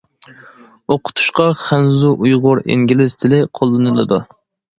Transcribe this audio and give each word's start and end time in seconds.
ئوقۇتۇشتا 0.95 1.45
خەنزۇ، 1.59 2.15
ئۇيغۇر، 2.23 2.63
ئىنگلىز 2.71 3.15
تىلى 3.21 3.45
قوللىنىلىدۇ. 3.61 4.21